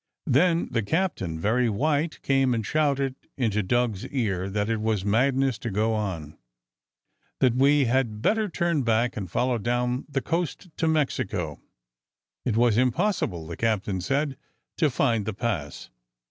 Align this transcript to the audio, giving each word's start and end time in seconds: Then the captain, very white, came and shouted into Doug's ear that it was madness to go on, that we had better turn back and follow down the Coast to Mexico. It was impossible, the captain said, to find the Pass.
Then 0.25 0.67
the 0.71 0.81
captain, 0.81 1.39
very 1.39 1.69
white, 1.69 2.19
came 2.23 2.55
and 2.55 2.65
shouted 2.65 3.13
into 3.37 3.61
Doug's 3.61 4.03
ear 4.07 4.49
that 4.49 4.67
it 4.67 4.81
was 4.81 5.05
madness 5.05 5.59
to 5.59 5.69
go 5.69 5.93
on, 5.93 6.39
that 7.39 7.53
we 7.53 7.85
had 7.85 8.19
better 8.19 8.49
turn 8.49 8.81
back 8.81 9.15
and 9.15 9.29
follow 9.29 9.59
down 9.59 10.05
the 10.09 10.19
Coast 10.19 10.75
to 10.77 10.87
Mexico. 10.87 11.59
It 12.45 12.57
was 12.57 12.77
impossible, 12.79 13.45
the 13.45 13.55
captain 13.55 14.01
said, 14.01 14.37
to 14.77 14.89
find 14.89 15.27
the 15.27 15.33
Pass. 15.35 15.91